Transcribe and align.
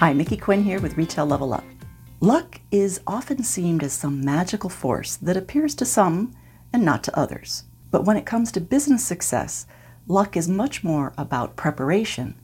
Hi, 0.00 0.14
Mickey 0.14 0.38
Quinn 0.38 0.62
here 0.62 0.80
with 0.80 0.96
Retail 0.96 1.26
Level 1.26 1.52
Up. 1.52 1.66
Luck 2.20 2.58
is 2.70 3.02
often 3.06 3.42
seen 3.42 3.82
as 3.82 3.92
some 3.92 4.24
magical 4.24 4.70
force 4.70 5.16
that 5.16 5.36
appears 5.36 5.74
to 5.74 5.84
some 5.84 6.34
and 6.72 6.82
not 6.82 7.04
to 7.04 7.18
others. 7.18 7.64
But 7.90 8.06
when 8.06 8.16
it 8.16 8.24
comes 8.24 8.50
to 8.52 8.62
business 8.62 9.04
success, 9.04 9.66
luck 10.08 10.38
is 10.38 10.48
much 10.48 10.82
more 10.82 11.12
about 11.18 11.56
preparation 11.56 12.34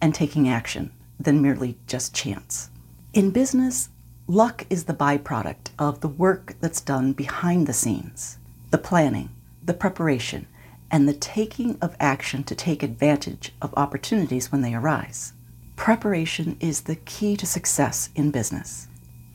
and 0.00 0.14
taking 0.14 0.48
action 0.48 0.92
than 1.18 1.42
merely 1.42 1.76
just 1.88 2.14
chance. 2.14 2.70
In 3.12 3.32
business, 3.32 3.88
luck 4.28 4.64
is 4.70 4.84
the 4.84 4.94
byproduct 4.94 5.70
of 5.80 6.02
the 6.02 6.08
work 6.08 6.54
that's 6.60 6.80
done 6.80 7.12
behind 7.12 7.66
the 7.66 7.72
scenes, 7.72 8.38
the 8.70 8.78
planning, 8.78 9.30
the 9.64 9.74
preparation, 9.74 10.46
and 10.92 11.08
the 11.08 11.14
taking 11.14 11.76
of 11.82 11.96
action 11.98 12.44
to 12.44 12.54
take 12.54 12.84
advantage 12.84 13.52
of 13.60 13.74
opportunities 13.76 14.52
when 14.52 14.60
they 14.60 14.74
arise. 14.76 15.32
Preparation 15.80 16.58
is 16.60 16.82
the 16.82 16.96
key 16.96 17.38
to 17.38 17.46
success 17.46 18.10
in 18.14 18.30
business. 18.30 18.86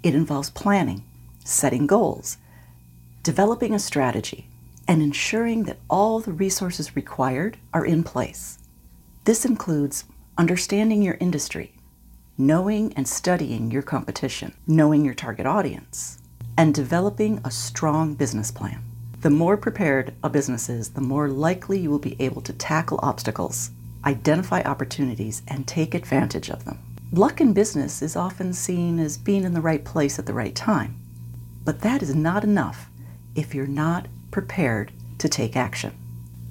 It 0.03 0.13
involves 0.13 0.51
planning, 0.51 1.03
setting 1.43 1.87
goals, 1.87 2.37
developing 3.23 3.73
a 3.73 3.79
strategy, 3.79 4.47
and 4.87 5.01
ensuring 5.01 5.63
that 5.63 5.79
all 5.89 6.19
the 6.19 6.31
resources 6.31 6.95
required 6.95 7.57
are 7.73 7.83
in 7.83 8.03
place. 8.03 8.59
This 9.23 9.43
includes 9.43 10.03
understanding 10.37 11.01
your 11.01 11.17
industry, 11.19 11.73
knowing 12.37 12.93
and 12.93 13.07
studying 13.07 13.71
your 13.71 13.81
competition, 13.81 14.53
knowing 14.67 15.03
your 15.03 15.15
target 15.15 15.47
audience, 15.47 16.19
and 16.55 16.75
developing 16.75 17.41
a 17.43 17.49
strong 17.49 18.13
business 18.13 18.51
plan. 18.51 18.83
The 19.21 19.31
more 19.31 19.57
prepared 19.57 20.13
a 20.23 20.29
business 20.29 20.69
is, 20.69 20.89
the 20.89 21.01
more 21.01 21.27
likely 21.27 21.79
you 21.79 21.89
will 21.89 21.97
be 21.97 22.15
able 22.19 22.43
to 22.43 22.53
tackle 22.53 22.99
obstacles 23.01 23.71
identify 24.05 24.61
opportunities, 24.61 25.41
and 25.47 25.67
take 25.67 25.93
advantage 25.93 26.49
of 26.49 26.65
them. 26.65 26.79
Luck 27.11 27.41
in 27.41 27.53
business 27.53 28.01
is 28.01 28.15
often 28.15 28.53
seen 28.53 28.99
as 28.99 29.17
being 29.17 29.43
in 29.43 29.53
the 29.53 29.61
right 29.61 29.83
place 29.83 30.19
at 30.19 30.25
the 30.25 30.33
right 30.33 30.55
time, 30.55 30.99
but 31.63 31.81
that 31.81 32.03
is 32.03 32.13
not 32.13 32.43
enough 32.43 32.89
if 33.35 33.55
you're 33.55 33.67
not 33.67 34.07
prepared 34.31 34.91
to 35.17 35.29
take 35.29 35.55
action. 35.55 35.93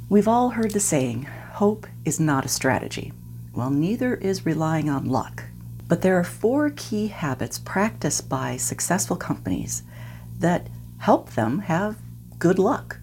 We've 0.09 0.29
all 0.29 0.51
heard 0.51 0.73
the 0.73 0.81
saying, 0.81 1.25
hope 1.53 1.87
is 2.05 2.19
not 2.19 2.45
a 2.45 2.49
strategy. 2.49 3.13
Well, 3.55 3.71
neither 3.71 4.15
is 4.15 4.47
relying 4.47 4.89
on 4.89 5.09
luck. 5.09 5.45
But 5.87 6.03
there 6.03 6.19
are 6.19 6.25
four 6.25 6.71
key 6.71 7.09
habits 7.09 7.59
practiced 7.59 8.29
by 8.29 8.57
successful 8.57 9.17
companies 9.17 9.83
that 10.39 10.69
help 10.99 11.31
them 11.31 11.61
have 11.61 11.99
good 12.39 12.59
luck. 12.59 12.99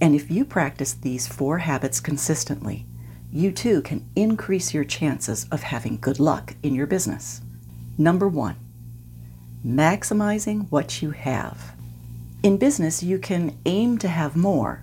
And 0.00 0.14
if 0.14 0.30
you 0.30 0.44
practice 0.44 0.92
these 0.92 1.26
four 1.26 1.58
habits 1.58 1.98
consistently, 2.00 2.86
you 3.32 3.52
too 3.52 3.82
can 3.82 4.08
increase 4.16 4.74
your 4.74 4.84
chances 4.84 5.46
of 5.52 5.62
having 5.62 5.98
good 5.98 6.18
luck 6.18 6.54
in 6.62 6.74
your 6.74 6.86
business. 6.86 7.40
Number 7.96 8.26
one, 8.26 8.56
maximizing 9.64 10.70
what 10.70 11.02
you 11.02 11.10
have. 11.12 11.74
In 12.42 12.56
business, 12.56 13.02
you 13.02 13.18
can 13.18 13.58
aim 13.66 13.98
to 13.98 14.08
have 14.08 14.34
more, 14.34 14.82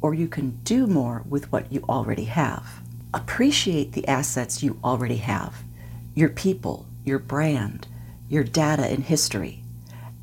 or 0.00 0.14
you 0.14 0.28
can 0.28 0.50
do 0.62 0.86
more 0.86 1.24
with 1.28 1.50
what 1.50 1.72
you 1.72 1.82
already 1.88 2.24
have. 2.24 2.82
Appreciate 3.14 3.92
the 3.92 4.06
assets 4.06 4.62
you 4.62 4.78
already 4.84 5.16
have 5.16 5.62
your 6.14 6.28
people, 6.28 6.84
your 7.04 7.18
brand, 7.18 7.86
your 8.28 8.42
data 8.42 8.84
and 8.84 9.04
history, 9.04 9.62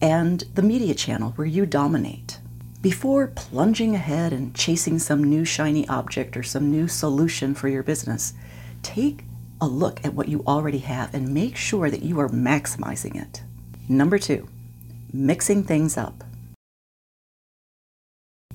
and 0.01 0.43
the 0.53 0.61
media 0.61 0.93
channel 0.93 1.31
where 1.37 1.47
you 1.47 1.65
dominate. 1.65 2.34
Before 2.85 3.25
plunging 3.25 3.95
ahead 3.95 4.31
and 4.31 4.53
chasing 4.53 4.99
some 4.99 5.23
new 5.23 5.43
shiny 5.43 5.87
object 5.87 6.37
or 6.37 6.43
some 6.43 6.69
new 6.69 6.87
solution 6.87 7.55
for 7.55 7.67
your 7.67 7.81
business, 7.81 8.35
take 8.83 9.23
a 9.59 9.65
look 9.65 10.05
at 10.05 10.13
what 10.13 10.27
you 10.27 10.43
already 10.45 10.77
have 10.77 11.11
and 11.15 11.33
make 11.33 11.55
sure 11.55 11.89
that 11.89 12.03
you 12.03 12.19
are 12.19 12.29
maximizing 12.29 13.19
it. 13.19 13.41
Number 13.89 14.19
two, 14.19 14.47
mixing 15.11 15.63
things 15.63 15.97
up. 15.97 16.23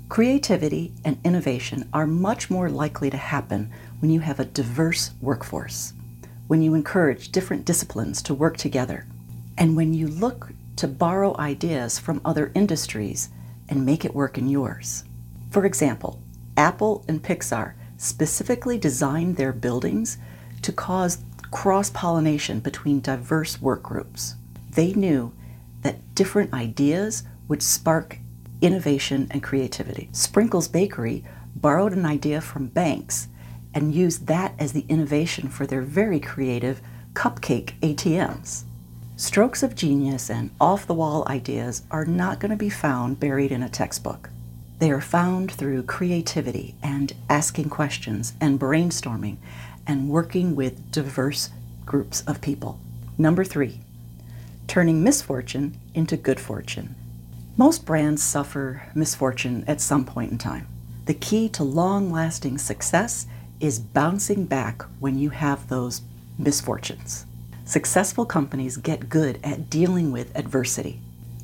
Creativity 0.09 0.94
and 1.04 1.19
innovation 1.25 1.88
are 1.93 2.06
much 2.06 2.49
more 2.49 2.71
likely 2.71 3.10
to 3.10 3.16
happen 3.16 3.72
when 3.99 4.12
you 4.12 4.21
have 4.21 4.38
a 4.38 4.44
diverse 4.44 5.10
workforce, 5.21 5.93
when 6.47 6.62
you 6.62 6.75
encourage 6.75 7.33
different 7.33 7.65
disciplines 7.65 8.22
to 8.22 8.33
work 8.33 8.56
together, 8.56 9.06
and 9.59 9.75
when 9.75 9.93
you 9.93 10.06
look 10.06 10.53
to 10.77 10.87
borrow 10.87 11.37
ideas 11.37 11.99
from 11.99 12.21
other 12.25 12.53
industries 12.54 13.28
and 13.70 13.86
make 13.86 14.04
it 14.04 14.14
work 14.14 14.36
in 14.36 14.48
yours. 14.48 15.04
For 15.50 15.64
example, 15.64 16.20
Apple 16.56 17.04
and 17.08 17.22
Pixar 17.22 17.75
specifically 17.97 18.76
designed 18.76 19.36
their 19.36 19.53
buildings 19.53 20.19
to 20.62 20.72
cause 20.72 21.22
cross 21.50 21.91
pollination 21.91 22.60
between 22.60 23.00
diverse 23.00 23.60
work 23.62 23.82
groups. 23.82 24.34
They 24.70 24.92
knew 24.92 25.32
that 25.82 26.14
different 26.14 26.53
ideas 26.53 27.22
would 27.48 27.62
spark 27.62 28.19
innovation 28.60 29.26
and 29.30 29.42
creativity. 29.42 30.09
Sprinkles 30.12 30.69
Bakery 30.69 31.25
borrowed 31.56 31.92
an 31.92 32.06
idea 32.06 32.41
from 32.41 32.66
Banks 32.66 33.28
and 33.75 33.94
used 33.94 34.26
that 34.26 34.54
as 34.59 34.72
the 34.72 34.84
innovation 34.88 35.48
for 35.48 35.66
their 35.66 35.82
very 35.82 36.20
creative 36.20 36.80
cupcake 37.14 37.78
ATMs. 37.80 38.64
Strokes 39.20 39.62
of 39.62 39.75
genius 39.75 40.31
and 40.31 40.48
off 40.58 40.86
the 40.86 40.94
wall 40.94 41.28
ideas 41.28 41.82
are 41.91 42.06
not 42.06 42.41
going 42.41 42.53
to 42.53 42.56
be 42.56 42.70
found 42.70 43.20
buried 43.20 43.53
in 43.53 43.62
a 43.62 43.69
textbook. 43.69 44.31
They 44.78 44.91
are 44.91 45.03
found 45.03 45.53
through 45.53 45.82
creativity 45.82 46.75
and 46.82 47.12
asking 47.28 47.69
questions 47.69 48.32
and 48.41 48.59
brainstorming 48.59 49.36
and 49.86 50.09
working 50.09 50.56
with 50.56 50.91
diverse 50.91 51.50
groups 51.84 52.22
of 52.22 52.41
people. 52.41 52.80
Number 53.19 53.44
three, 53.44 53.80
turning 54.66 55.04
misfortune 55.04 55.78
into 55.92 56.16
good 56.16 56.41
fortune. 56.41 56.94
Most 57.59 57.84
brands 57.84 58.22
suffer 58.22 58.88
misfortune 58.94 59.64
at 59.66 59.82
some 59.82 60.06
point 60.06 60.32
in 60.32 60.38
time. 60.38 60.66
The 61.04 61.12
key 61.12 61.50
to 61.50 61.62
long 61.62 62.10
lasting 62.10 62.56
success 62.56 63.26
is 63.60 63.80
bouncing 63.80 64.47
back 64.47 64.80
when 64.98 65.19
you 65.19 65.28
have 65.28 65.69
those 65.69 66.00
misfortunes. 66.38 67.26
Successful 67.70 68.26
companies 68.26 68.78
get 68.78 69.08
good 69.08 69.38
at 69.44 69.70
dealing 69.70 70.10
with 70.10 70.36
adversity. 70.36 70.98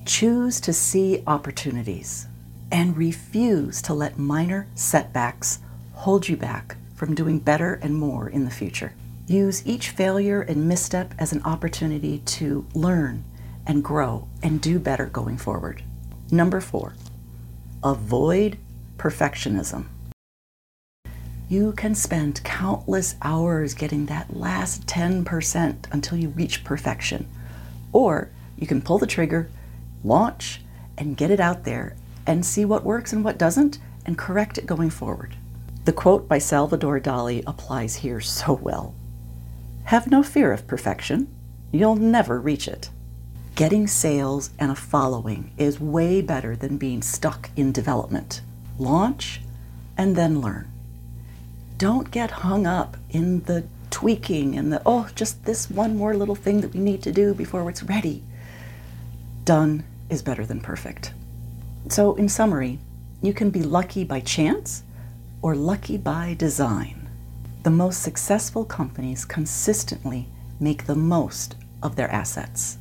Choose 0.05 0.59
to 0.63 0.73
see 0.73 1.23
opportunities 1.25 2.27
and 2.73 2.97
refuse 2.97 3.81
to 3.83 3.95
let 3.95 4.19
minor 4.19 4.67
setbacks 4.75 5.61
hold 5.93 6.27
you 6.29 6.37
back 6.37 6.79
from 6.97 7.15
doing 7.15 7.39
better 7.39 7.75
and 7.75 7.95
more 7.95 8.29
in 8.29 8.45
the 8.45 8.51
future. 8.51 8.93
Use 9.29 9.65
each 9.65 9.91
failure 9.91 10.41
and 10.41 10.67
misstep 10.67 11.15
as 11.17 11.33
an 11.33 11.45
opportunity 11.45 12.19
to 12.19 12.67
learn 12.75 13.23
and 13.65 13.85
grow 13.85 14.27
and 14.43 14.61
do 14.61 14.81
better 14.81 15.07
going 15.07 15.39
forward. 15.39 15.85
Number 16.33 16.61
four, 16.61 16.95
avoid 17.85 18.59
perfectionism. 18.99 19.85
You 21.49 21.75
can 21.75 21.95
spend 21.95 22.43
countless 22.43 23.15
hours 23.23 23.73
getting 23.75 24.07
that 24.07 24.37
last 24.37 24.85
10% 24.87 25.77
until 25.93 26.19
you 26.19 26.31
reach 26.31 26.65
perfection. 26.65 27.29
Or 27.93 28.31
you 28.57 28.67
can 28.67 28.83
pull 28.83 28.99
the 28.99 29.07
trigger, 29.07 29.49
launch, 30.03 30.63
and 30.99 31.17
get 31.17 31.31
it 31.31 31.39
out 31.39 31.63
there 31.63 31.95
and 32.27 32.45
see 32.45 32.65
what 32.65 32.83
works 32.83 33.13
and 33.13 33.23
what 33.23 33.39
doesn't 33.39 33.79
and 34.05 34.19
correct 34.19 34.59
it 34.59 34.67
going 34.67 34.91
forward. 34.91 35.37
The 35.85 35.93
quote 35.93 36.27
by 36.27 36.39
Salvador 36.39 36.99
Dali 36.99 37.45
applies 37.47 37.97
here 37.97 38.21
so 38.21 38.55
well 38.55 38.97
Have 39.85 40.11
no 40.11 40.25
fear 40.25 40.53
of 40.53 40.67
perfection, 40.67 41.33
you'll 41.71 41.95
never 41.95 42.41
reach 42.41 42.67
it. 42.67 42.91
Getting 43.55 43.87
sales 43.87 44.51
and 44.59 44.73
a 44.73 44.75
following 44.75 45.53
is 45.57 45.79
way 45.79 46.23
better 46.23 46.57
than 46.57 46.77
being 46.77 47.03
stuck 47.03 47.51
in 47.55 47.71
development. 47.71 48.41
Launch 48.79 49.43
and 49.97 50.17
then 50.17 50.41
learn 50.41 50.73
don't 51.79 52.11
get 52.11 52.31
hung 52.31 52.67
up 52.67 52.97
in 53.11 53.43
the 53.43 53.65
tweaking 53.91 54.57
and 54.57 54.73
the, 54.73 54.81
oh, 54.87 55.09
just 55.15 55.45
this 55.45 55.71
one 55.71 55.97
more 55.97 56.15
little 56.15 56.35
thing 56.35 56.61
that 56.61 56.73
we 56.73 56.81
need 56.81 57.03
to 57.03 57.13
do 57.13 57.35
before 57.35 57.69
it's 57.69 57.83
ready. 57.83 58.23
Done 59.45 59.85
is 60.09 60.23
better 60.23 60.47
than 60.47 60.61
perfect. 60.61 61.13
So, 61.89 62.15
in 62.15 62.29
summary, 62.29 62.79
you 63.23 63.33
can 63.33 63.51
be 63.51 63.63
lucky 63.63 64.05
by 64.05 64.21
chance 64.21 64.83
or 65.43 65.55
lucky 65.55 65.97
by 65.97 66.35
design. 66.35 67.09
The 67.63 67.71
most 67.71 68.03
successful 68.03 68.65
companies 68.65 69.25
consistently 69.25 70.29
make 70.59 70.87
the 70.87 70.95
most 70.95 71.57
of 71.83 71.97
their 71.97 72.11
assets. 72.11 72.79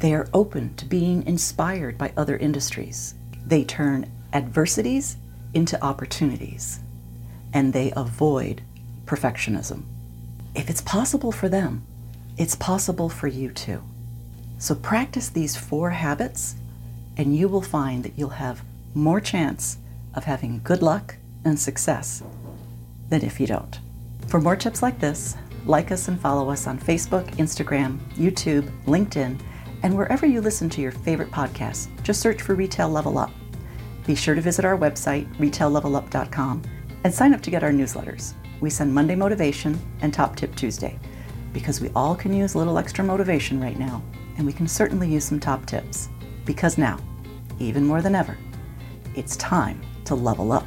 They 0.00 0.12
are 0.14 0.28
open 0.34 0.74
to 0.76 0.84
being 0.84 1.26
inspired 1.26 1.96
by 1.96 2.12
other 2.16 2.36
industries. 2.36 3.14
They 3.46 3.64
turn 3.64 4.10
adversities 4.32 5.16
into 5.54 5.82
opportunities 5.82 6.80
and 7.54 7.72
they 7.72 7.92
avoid 7.96 8.60
perfectionism. 9.06 9.84
If 10.54 10.68
it's 10.68 10.82
possible 10.82 11.32
for 11.32 11.48
them, 11.48 11.86
it's 12.36 12.56
possible 12.56 13.08
for 13.08 13.28
you 13.28 13.50
too. 13.50 13.82
So 14.58 14.74
practice 14.74 15.28
these 15.28 15.56
four 15.56 15.90
habits, 15.90 16.56
and 17.16 17.34
you 17.34 17.48
will 17.48 17.62
find 17.62 18.02
that 18.04 18.18
you'll 18.18 18.30
have 18.30 18.62
more 18.92 19.20
chance 19.20 19.78
of 20.14 20.24
having 20.24 20.60
good 20.64 20.82
luck 20.82 21.16
and 21.44 21.58
success 21.58 22.22
than 23.08 23.22
if 23.22 23.40
you 23.40 23.46
don't. 23.46 23.78
For 24.26 24.40
more 24.40 24.56
tips 24.56 24.82
like 24.82 24.98
this, 24.98 25.36
like 25.66 25.92
us 25.92 26.08
and 26.08 26.20
follow 26.20 26.50
us 26.50 26.66
on 26.66 26.78
Facebook, 26.78 27.26
Instagram, 27.36 27.98
YouTube, 28.14 28.70
LinkedIn, 28.84 29.40
and 29.82 29.96
wherever 29.96 30.26
you 30.26 30.40
listen 30.40 30.68
to 30.70 30.80
your 30.80 30.92
favorite 30.92 31.30
podcasts. 31.30 31.88
Just 32.02 32.20
search 32.20 32.42
for 32.42 32.54
Retail 32.54 32.88
Level 32.88 33.18
Up. 33.18 33.30
Be 34.06 34.14
sure 34.14 34.34
to 34.34 34.40
visit 34.40 34.64
our 34.64 34.76
website, 34.76 35.32
retaillevelup.com, 35.36 36.62
and 37.04 37.14
sign 37.14 37.34
up 37.34 37.42
to 37.42 37.50
get 37.50 37.62
our 37.62 37.70
newsletters. 37.70 38.32
We 38.60 38.70
send 38.70 38.92
Monday 38.92 39.14
Motivation 39.14 39.78
and 40.00 40.12
Top 40.12 40.36
Tip 40.36 40.56
Tuesday 40.56 40.98
because 41.52 41.80
we 41.80 41.90
all 41.94 42.16
can 42.16 42.32
use 42.32 42.54
a 42.54 42.58
little 42.58 42.78
extra 42.78 43.04
motivation 43.04 43.60
right 43.60 43.78
now, 43.78 44.02
and 44.36 44.46
we 44.46 44.52
can 44.52 44.66
certainly 44.66 45.08
use 45.08 45.24
some 45.24 45.38
top 45.38 45.66
tips. 45.66 46.08
Because 46.44 46.78
now, 46.78 46.98
even 47.60 47.84
more 47.84 48.02
than 48.02 48.14
ever, 48.14 48.36
it's 49.14 49.36
time 49.36 49.80
to 50.06 50.14
level 50.14 50.50
up. 50.50 50.66